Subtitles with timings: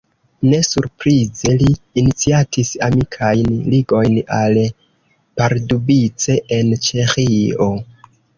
[0.51, 1.67] Ne surprize li
[2.01, 4.59] iniciatis amikajn ligojn al
[5.43, 7.71] Pardubice en Ĉeĥio.